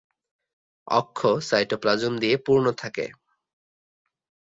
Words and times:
অক্ষ 0.87 1.19
সাইটোপ্লাজম 1.41 2.13
দিয়ে 2.17 2.35
পূর্ণ 2.37 2.65
থাকে। 2.71 3.05